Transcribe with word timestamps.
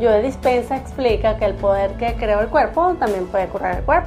Joe 0.00 0.22
Dispensa 0.22 0.76
explica 0.76 1.38
que 1.38 1.44
el 1.44 1.54
poder 1.54 1.92
que 1.94 2.14
creó 2.14 2.40
el 2.40 2.48
cuerpo 2.48 2.94
también 3.00 3.26
puede 3.26 3.48
curar 3.48 3.78
el 3.78 3.84
cuerpo, 3.84 4.06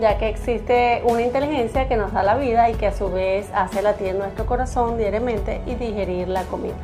ya 0.00 0.16
que 0.16 0.30
existe 0.30 1.02
una 1.04 1.20
inteligencia 1.20 1.88
que 1.88 1.98
nos 1.98 2.12
da 2.14 2.22
la 2.22 2.36
vida 2.36 2.70
y 2.70 2.74
que 2.74 2.86
a 2.86 2.92
su 2.92 3.10
vez 3.10 3.50
hace 3.54 3.82
latir 3.82 4.14
nuestro 4.14 4.46
corazón 4.46 4.96
diariamente 4.96 5.60
y 5.66 5.74
digerir 5.74 6.28
la 6.28 6.44
comida. 6.44 6.74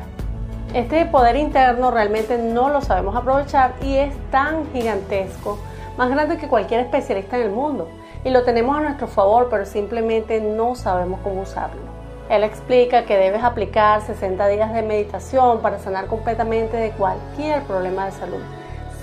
Este 0.75 1.03
poder 1.05 1.35
interno 1.35 1.89
realmente 1.89 2.37
no 2.37 2.69
lo 2.69 2.81
sabemos 2.81 3.15
aprovechar 3.15 3.73
y 3.81 3.95
es 3.95 4.13
tan 4.29 4.71
gigantesco, 4.71 5.57
más 5.97 6.11
grande 6.11 6.37
que 6.37 6.47
cualquier 6.47 6.81
especialista 6.81 7.37
en 7.37 7.43
el 7.43 7.51
mundo, 7.51 7.87
y 8.23 8.29
lo 8.29 8.43
tenemos 8.43 8.77
a 8.77 8.81
nuestro 8.81 9.07
favor, 9.07 9.47
pero 9.49 9.65
simplemente 9.65 10.41
no 10.41 10.75
sabemos 10.75 11.19
cómo 11.23 11.41
usarlo. 11.41 12.02
Él 12.29 12.43
explica 12.43 13.05
que 13.05 13.17
debes 13.17 13.43
aplicar 13.43 14.01
60 14.01 14.47
días 14.47 14.73
de 14.73 14.81
meditación 14.81 15.61
para 15.61 15.79
sanar 15.79 16.07
completamente 16.07 16.77
de 16.77 16.91
cualquier 16.91 17.63
problema 17.63 18.05
de 18.05 18.11
salud. 18.13 18.41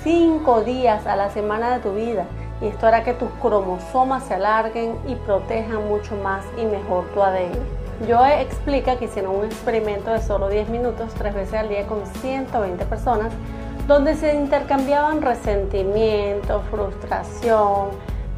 5 0.02 0.62
días 0.62 1.06
a 1.06 1.16
la 1.16 1.30
semana 1.30 1.74
de 1.74 1.80
tu 1.80 1.92
vida 1.92 2.24
y 2.62 2.66
esto 2.66 2.86
hará 2.86 3.04
que 3.04 3.14
tus 3.14 3.30
cromosomas 3.42 4.24
se 4.24 4.34
alarguen 4.34 4.96
y 5.06 5.14
protejan 5.14 5.88
mucho 5.88 6.16
más 6.16 6.44
y 6.58 6.64
mejor 6.64 7.04
tu 7.12 7.22
ADN. 7.22 7.52
Joe 8.08 8.40
explica 8.40 8.96
que 8.96 9.04
hicieron 9.04 9.36
un 9.36 9.44
experimento 9.44 10.10
de 10.10 10.22
solo 10.22 10.48
10 10.48 10.70
minutos, 10.70 11.12
tres 11.14 11.34
veces 11.34 11.54
al 11.54 11.68
día 11.68 11.86
con 11.86 12.06
120 12.06 12.84
personas, 12.86 13.32
donde 13.86 14.14
se 14.14 14.34
intercambiaban 14.34 15.20
resentimiento, 15.20 16.62
frustración, 16.70 17.90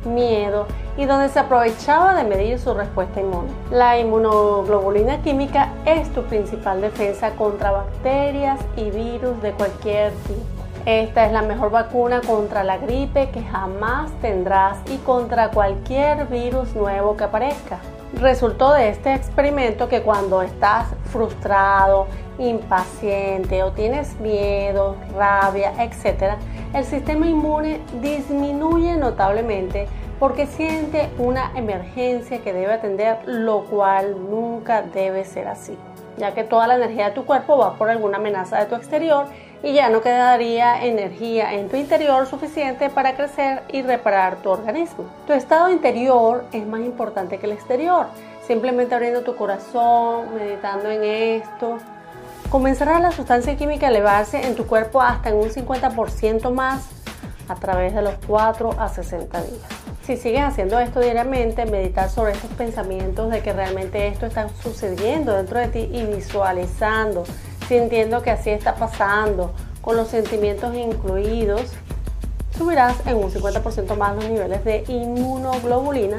miedo 0.05 0.67
y 0.97 1.07
donde 1.07 1.29
se 1.29 1.39
aprovechaba 1.39 2.15
de 2.15 2.25
medir 2.25 2.59
su 2.59 2.75
respuesta 2.75 3.21
inmune. 3.21 3.51
La 3.71 3.99
inmunoglobulina 3.99 5.23
química 5.23 5.71
es 5.85 6.13
tu 6.13 6.23
principal 6.25 6.81
defensa 6.81 7.31
contra 7.33 7.71
bacterias 7.71 8.61
y 8.77 8.91
virus 8.91 9.41
de 9.43 9.53
cualquier 9.53 10.13
tipo. 10.27 10.41
Esta 10.85 11.27
es 11.27 11.33
la 11.33 11.43
mejor 11.43 11.71
vacuna 11.71 12.21
contra 12.21 12.65
la 12.65 12.79
gripe 12.79 13.31
que 13.31 13.43
jamás 13.43 14.11
tendrás 14.21 14.79
y 14.91 14.97
contra 14.99 15.51
cualquier 15.51 16.27
virus 16.27 16.75
nuevo 16.75 17.17
que 17.17 17.25
aparezca. 17.25 17.79
Resultó 18.21 18.73
de 18.75 18.91
este 18.91 19.15
experimento 19.15 19.89
que 19.89 20.03
cuando 20.03 20.43
estás 20.43 20.89
frustrado, 21.07 22.07
impaciente 22.39 23.63
o 23.63 23.73
tienes 23.73 24.19
miedo, 24.21 24.97
rabia, 25.17 25.73
etc., 25.83 26.35
el 26.75 26.85
sistema 26.85 27.27
inmune 27.27 27.81
disminuye 28.01 28.97
notablemente 28.97 29.89
porque 30.19 30.47
siente 30.47 31.11
una 31.19 31.53
emergencia 31.57 32.43
que 32.43 32.53
debe 32.53 32.75
atender, 32.75 33.19
lo 33.27 33.65
cual 33.65 34.31
nunca 34.31 34.83
debe 34.83 35.25
ser 35.25 35.49
así, 35.49 35.77
ya 36.17 36.33
que 36.33 36.45
toda 36.45 36.67
la 36.67 36.77
energía 36.77 37.07
de 37.07 37.11
tu 37.13 37.25
cuerpo 37.25 37.59
va 37.59 37.75
por 37.75 37.91
alguna 37.91 38.19
amenaza 38.19 38.59
de 38.59 38.67
tu 38.67 38.75
exterior 38.75 39.27
y 39.63 39.73
ya 39.75 39.89
no 39.89 40.01
quedaría 40.01 40.85
energía 40.85 41.55
en 41.55 41.69
tu 41.69 41.77
interior 41.77 42.27
suficiente 42.27 42.91
para 42.91 43.15
crecer 43.15 43.63
y 43.73 43.83
reparar 43.83 44.37
tu 44.37 44.51
organismo. 44.51 45.05
Tu 45.27 45.33
estado 45.33 45.71
interior 45.71 46.45
es 46.53 46.67
más 46.67 46.81
importante 46.81 47.39
que 47.39 47.47
el 47.47 47.53
exterior. 47.53 48.07
Simplemente 48.47 48.95
abriendo 48.95 49.23
tu 49.23 49.37
corazón, 49.37 50.35
meditando 50.35 50.91
en 50.91 51.05
esto, 51.05 51.79
comenzará 52.51 52.99
la 52.99 53.13
sustancia 53.13 53.57
química 53.57 53.87
a 53.87 53.91
elevarse 53.91 54.47
en 54.47 54.57
tu 54.57 54.67
cuerpo 54.67 55.01
hasta 55.01 55.31
en 55.31 55.37
un 55.37 55.49
50% 55.49 56.51
más 56.51 56.89
a 57.49 57.55
través 57.55 57.95
de 57.95 58.03
los 58.03 58.15
4 58.27 58.75
a 58.79 58.89
60 58.89 59.43
días. 59.43 59.63
Si 60.05 60.17
sigues 60.17 60.43
haciendo 60.43 60.81
esto 60.81 60.99
diariamente, 60.99 61.65
meditar 61.65 62.11
sobre 62.11 62.33
estos 62.33 62.51
pensamientos 62.51 63.31
de 63.31 63.41
que 63.41 63.53
realmente 63.53 64.09
esto 64.09 64.27
está 64.27 64.49
sucediendo 64.49 65.33
dentro 65.33 65.61
de 65.61 65.69
ti 65.69 65.89
y 65.93 66.05
visualizando 66.07 67.23
sintiendo 67.69 68.23
que 68.23 68.31
así 68.31 68.51
está 68.51 68.75
pasando, 68.75 69.53
con 69.81 69.97
los 69.97 70.09
sentimientos 70.09 70.75
incluidos, 70.75 71.73
subirás 72.57 73.07
en 73.07 73.17
un 73.17 73.31
50% 73.31 73.97
más 73.97 74.15
los 74.17 74.29
niveles 74.29 74.65
de 74.65 74.85
inmunoglobulina 74.89 76.19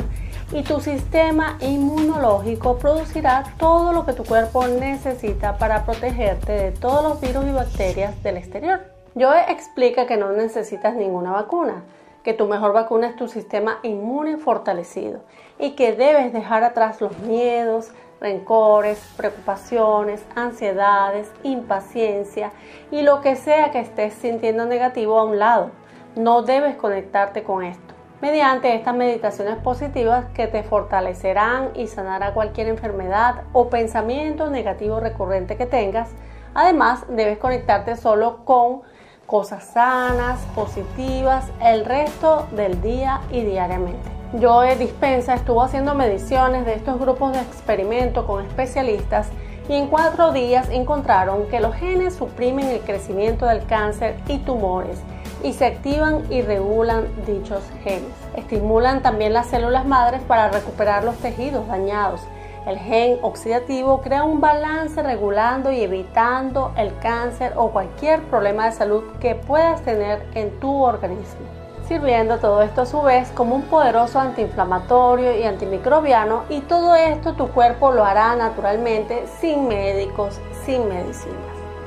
y 0.51 0.63
tu 0.63 0.79
sistema 0.79 1.57
inmunológico 1.61 2.77
producirá 2.77 3.43
todo 3.57 3.91
lo 3.93 4.05
que 4.05 4.13
tu 4.13 4.23
cuerpo 4.23 4.67
necesita 4.67 5.57
para 5.57 5.85
protegerte 5.85 6.51
de 6.51 6.71
todos 6.71 7.03
los 7.03 7.21
virus 7.21 7.45
y 7.45 7.51
bacterias 7.51 8.21
del 8.23 8.37
exterior. 8.37 8.81
Joe 9.15 9.51
explica 9.51 10.05
que 10.05 10.17
no 10.17 10.31
necesitas 10.31 10.95
ninguna 10.95 11.31
vacuna, 11.31 11.83
que 12.23 12.33
tu 12.33 12.47
mejor 12.47 12.73
vacuna 12.73 13.07
es 13.07 13.15
tu 13.15 13.27
sistema 13.27 13.79
inmune 13.83 14.37
fortalecido 14.37 15.21
y 15.59 15.71
que 15.71 15.93
debes 15.93 16.33
dejar 16.33 16.63
atrás 16.63 17.01
los 17.01 17.17
miedos, 17.19 17.91
rencores, 18.23 18.97
preocupaciones, 19.17 20.25
ansiedades, 20.33 21.29
impaciencia 21.43 22.51
y 22.89 23.01
lo 23.01 23.21
que 23.21 23.35
sea 23.35 23.71
que 23.71 23.81
estés 23.81 24.13
sintiendo 24.13 24.65
negativo 24.65 25.19
a 25.19 25.25
un 25.25 25.37
lado. 25.37 25.71
No 26.15 26.41
debes 26.41 26.77
conectarte 26.77 27.43
con 27.43 27.63
esto. 27.63 27.93
Mediante 28.21 28.73
estas 28.73 28.95
meditaciones 28.95 29.57
positivas 29.57 30.25
que 30.33 30.47
te 30.47 30.63
fortalecerán 30.63 31.71
y 31.75 31.87
sanará 31.87 32.33
cualquier 32.33 32.69
enfermedad 32.69 33.43
o 33.51 33.69
pensamiento 33.69 34.49
negativo 34.49 35.01
recurrente 35.01 35.57
que 35.57 35.65
tengas, 35.65 36.09
además 36.53 37.03
debes 37.09 37.37
conectarte 37.37 37.97
solo 37.97 38.45
con 38.45 38.83
cosas 39.25 39.65
sanas, 39.65 40.39
positivas, 40.55 41.51
el 41.61 41.83
resto 41.83 42.47
del 42.53 42.81
día 42.81 43.19
y 43.29 43.41
diariamente. 43.41 44.12
Joe 44.41 44.75
Dispensa 44.77 45.35
estuvo 45.35 45.61
haciendo 45.61 45.93
mediciones 45.93 46.65
de 46.65 46.73
estos 46.73 46.99
grupos 46.99 47.33
de 47.33 47.41
experimento 47.41 48.25
con 48.25 48.43
especialistas 48.43 49.29
y 49.69 49.73
en 49.75 49.87
cuatro 49.87 50.31
días 50.31 50.69
encontraron 50.71 51.45
que 51.49 51.59
los 51.59 51.75
genes 51.75 52.15
suprimen 52.15 52.67
el 52.67 52.79
crecimiento 52.79 53.45
del 53.45 53.63
cáncer 53.67 54.15
y 54.27 54.39
tumores 54.39 54.99
y 55.43 55.53
se 55.53 55.67
activan 55.67 56.23
y 56.31 56.41
regulan 56.41 57.05
dichos 57.27 57.61
genes. 57.83 58.09
Estimulan 58.35 59.03
también 59.03 59.33
las 59.33 59.47
células 59.47 59.85
madres 59.85 60.21
para 60.23 60.49
recuperar 60.49 61.03
los 61.03 61.17
tejidos 61.17 61.67
dañados. 61.67 62.21
El 62.65 62.79
gen 62.79 63.19
oxidativo 63.21 64.01
crea 64.01 64.23
un 64.23 64.41
balance 64.41 65.03
regulando 65.03 65.71
y 65.71 65.81
evitando 65.81 66.71
el 66.75 66.97
cáncer 66.97 67.53
o 67.55 67.69
cualquier 67.69 68.23
problema 68.23 68.65
de 68.65 68.71
salud 68.71 69.03
que 69.19 69.35
puedas 69.35 69.83
tener 69.83 70.25
en 70.33 70.59
tu 70.59 70.81
organismo 70.81 71.62
sirviendo 71.93 72.39
todo 72.39 72.63
esto 72.63 72.81
a 72.81 72.85
su 72.87 73.03
vez 73.03 73.29
como 73.35 73.53
un 73.53 73.61
poderoso 73.63 74.19
antiinflamatorio 74.19 75.37
y 75.37 75.43
antimicrobiano 75.43 76.41
y 76.49 76.61
todo 76.61 76.95
esto 76.95 77.33
tu 77.33 77.49
cuerpo 77.49 77.91
lo 77.91 78.03
hará 78.03 78.35
naturalmente 78.35 79.25
sin 79.39 79.67
médicos, 79.67 80.39
sin 80.65 80.87
medicinas. 80.89 81.37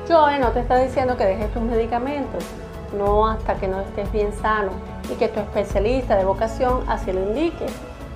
Joe 0.07 0.39
no 0.39 0.51
te 0.51 0.61
está 0.61 0.77
diciendo 0.77 1.17
que 1.17 1.25
dejes 1.25 1.51
tus 1.51 1.61
medicamentos, 1.61 2.41
no 2.97 3.27
hasta 3.27 3.55
que 3.55 3.67
no 3.67 3.81
estés 3.81 4.09
bien 4.13 4.31
sano 4.31 4.71
y 5.11 5.15
que 5.15 5.27
tu 5.27 5.41
especialista 5.41 6.15
de 6.15 6.23
vocación 6.23 6.85
así 6.87 7.11
lo 7.11 7.19
indique, 7.23 7.65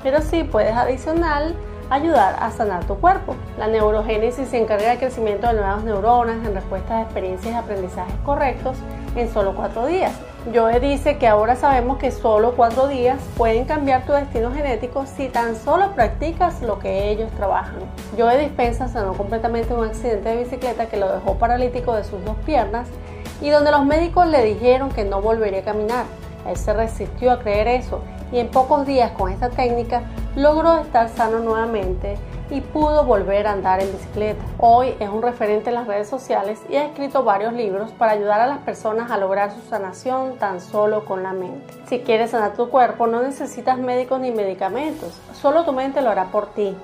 pero 0.02 0.22
sí 0.22 0.46
puedes 0.46 0.78
adicional 0.78 1.54
ayudar 1.90 2.38
a 2.40 2.52
sanar 2.52 2.86
tu 2.86 2.96
cuerpo. 2.96 3.36
La 3.60 3.68
neurogénesis 3.68 4.48
se 4.48 4.62
encarga 4.62 4.92
del 4.92 4.98
crecimiento 4.98 5.48
de 5.48 5.56
nuevas 5.56 5.84
neuronas 5.84 6.38
en 6.48 6.54
respuesta 6.54 7.00
a 7.00 7.02
experiencias 7.02 7.54
y 7.54 7.58
aprendizajes 7.58 8.16
correctos 8.24 8.78
en 9.18 9.30
solo 9.30 9.54
cuatro 9.54 9.86
días. 9.88 10.14
Joe 10.52 10.80
dice 10.80 11.20
que 11.20 11.28
ahora 11.28 11.56
sabemos 11.56 12.00
que 12.00 12.10
solo 12.10 12.56
cuatro 12.56 12.88
días 12.88 13.20
pueden 13.38 13.66
cambiar 13.66 14.08
tu 14.08 14.14
destino 14.14 14.52
genético 14.52 15.06
si 15.06 15.30
tan 15.30 15.56
solo 15.56 15.92
practicas 15.92 16.64
lo 16.64 16.80
que 16.80 17.12
ellos 17.12 17.30
trabajan. 17.38 17.80
Joe 18.18 18.40
Dispensa 18.40 18.88
sanó 18.88 19.14
completamente 19.14 19.72
un 19.72 19.86
accidente 19.86 20.30
de 20.30 20.44
bicicleta 20.44 20.88
que 20.88 20.98
lo 20.98 21.14
dejó 21.14 21.36
paralítico 21.36 21.94
de 21.94 22.04
sus 22.04 22.26
dos 22.26 22.36
piernas 22.44 22.88
y 23.40 23.50
donde 23.50 23.70
los 23.70 23.86
médicos 23.86 24.26
le 24.26 24.44
dijeron 24.44 24.90
que 24.90 25.04
no 25.04 25.22
volvería 25.22 25.60
a 25.60 25.64
caminar. 25.64 26.06
Él 26.48 26.58
se 26.58 26.74
resistió 26.74 27.32
a 27.32 27.40
creer 27.40 27.68
eso 27.68 28.02
y 28.32 28.40
en 28.40 28.48
pocos 28.48 28.88
días 28.88 29.12
con 29.12 29.32
esta 29.32 29.52
técnica 29.52 30.02
logró 30.36 30.80
estar 30.80 31.08
sano 31.10 31.38
nuevamente 31.38 32.18
y 32.52 32.60
pudo 32.60 33.06
volver 33.06 33.48
a 33.48 33.54
andar 33.54 33.82
en 33.82 33.92
bicicleta. 33.92 34.44
Hoy 34.60 34.94
es 35.00 35.10
un 35.10 35.22
referente 35.22 35.70
en 35.70 35.76
las 35.76 35.88
redes 35.88 36.10
sociales 36.10 36.60
y 36.70 36.76
ha 36.76 36.86
escrito 36.86 37.24
varios 37.24 37.54
libros 37.54 37.92
para 37.92 38.12
ayudar 38.12 38.42
a 38.42 38.48
las 38.48 38.60
personas 38.60 39.10
a 39.10 39.18
lograr 39.18 39.52
su 39.52 39.62
sanación 39.62 40.38
tan 40.38 40.60
solo 40.60 41.06
con 41.06 41.24
la 41.24 41.32
mente. 41.32 41.74
Si 41.88 42.00
quieres 42.00 42.32
sanar 42.32 42.54
tu 42.54 42.70
cuerpo 42.70 43.08
no 43.08 43.24
necesitas 43.24 43.78
médicos 43.78 44.20
ni 44.20 44.32
medicamentos, 44.32 45.18
solo 45.34 45.64
tu 45.64 45.72
mente 45.72 46.02
lo 46.02 46.10
hará 46.10 46.26
por 46.26 46.48
ti, 46.48 46.76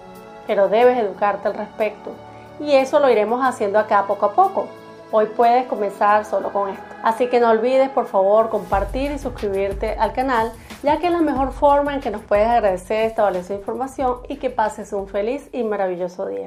pero 0.48 0.70
debes 0.70 0.98
educarte 0.98 1.50
al 1.50 1.56
respecto 1.56 2.12
y 2.62 2.72
eso 2.72 3.00
lo 3.00 3.10
iremos 3.10 3.42
haciendo 3.44 3.78
acá 3.78 4.06
poco 4.08 4.28
a 4.28 4.32
poco. 4.32 4.68
Hoy 5.12 5.28
puedes 5.28 5.68
comenzar 5.68 6.26
solo 6.26 6.52
con 6.52 6.70
esto. 6.70 6.84
Así 7.02 7.28
que 7.28 7.40
no 7.40 7.50
olvides 7.50 7.90
por 7.90 8.08
favor 8.08 8.50
compartir 8.50 9.12
y 9.12 9.20
suscribirte 9.20 9.96
al 9.98 10.12
canal 10.12 10.52
ya 10.84 11.00
que 11.00 11.08
es 11.08 11.12
la 11.12 11.22
mejor 11.22 11.52
forma 11.54 11.94
en 11.94 12.02
que 12.02 12.12
nos 12.12 12.22
puedes 12.22 12.48
agradecer 12.48 13.06
esta 13.06 13.24
valiosa 13.24 13.54
información 13.54 14.18
y 14.30 14.38
que 14.38 14.50
pases 14.50 14.94
un 14.94 15.08
feliz 15.08 15.50
y 15.52 15.64
maravilloso 15.64 16.28
día. 16.28 16.46